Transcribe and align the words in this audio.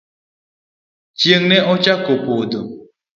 Chieng' 1.19 1.47
ne 1.49 1.57
ochako 1.73 2.13
podho. 2.25 2.61